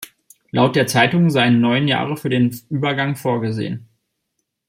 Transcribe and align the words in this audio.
Laut 0.49 0.75
der 0.75 0.87
Zeitung 0.87 1.29
seien 1.29 1.61
neun 1.61 1.87
Jahre 1.87 2.17
für 2.17 2.29
den 2.29 2.59
Übergang 2.71 3.15
vorgesehen. 3.15 3.87